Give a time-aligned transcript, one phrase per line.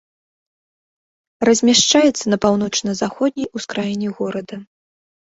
[1.49, 4.55] Размяшчаецца на паўночна-заходняй ускраіне горада.